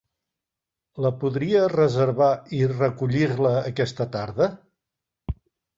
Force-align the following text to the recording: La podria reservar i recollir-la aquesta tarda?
La 1.05 1.11
podria 1.23 1.61
reservar 1.75 2.31
i 2.61 2.65
recollir-la 2.73 3.55
aquesta 3.73 4.13
tarda? 4.19 4.51